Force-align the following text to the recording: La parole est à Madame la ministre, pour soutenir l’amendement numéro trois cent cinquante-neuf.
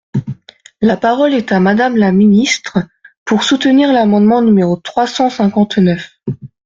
La 0.81 0.97
parole 0.97 1.35
est 1.35 1.51
à 1.51 1.59
Madame 1.59 1.95
la 1.95 2.11
ministre, 2.11 2.79
pour 3.23 3.43
soutenir 3.43 3.93
l’amendement 3.93 4.41
numéro 4.41 4.75
trois 4.77 5.05
cent 5.05 5.29
cinquante-neuf. 5.29 6.17